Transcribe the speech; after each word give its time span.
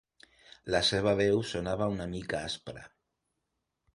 La 0.75 0.79
seva 0.87 1.11
veu 1.19 1.41
sonava 1.51 1.89
una 1.95 2.09
mica 2.15 2.41
aspra. 2.49 2.87